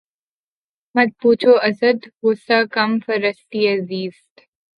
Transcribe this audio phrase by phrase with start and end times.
[0.95, 1.99] مت پوچھ اسد!
[2.21, 4.33] غصۂ کم فرصتیِ زیست